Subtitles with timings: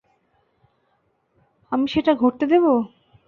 [1.71, 2.73] আমি সেটা ঘটতে দেবো?